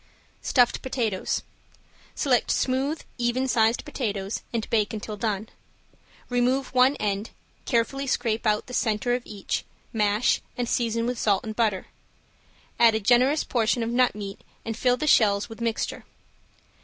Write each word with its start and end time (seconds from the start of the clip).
~STUFFED 0.41 0.81
POTATOES~ 0.81 1.43
Select 2.15 2.49
smooth, 2.49 3.03
even 3.19 3.47
sized 3.47 3.85
potatoes 3.85 4.41
and 4.51 4.67
bake 4.71 4.93
until 4.93 5.15
done. 5.15 5.47
Remove 6.27 6.73
one 6.73 6.95
end, 6.95 7.29
carefully 7.65 8.07
scrape 8.07 8.47
out 8.47 8.65
the 8.65 8.73
center 8.73 9.13
of 9.13 9.21
each 9.27 9.63
mash 9.93 10.41
and 10.57 10.67
season 10.67 11.05
with 11.05 11.19
salt 11.19 11.43
and 11.43 11.55
butter, 11.55 11.85
add 12.79 12.95
a 12.95 12.99
generous 12.99 13.43
portion 13.43 13.83
of 13.83 13.91
nut 13.91 14.15
meat 14.15 14.41
and 14.65 14.75
fill 14.75 14.97
the 14.97 15.05
shells 15.05 15.49
with 15.49 15.59
the 15.59 15.63
mixture. 15.65 16.03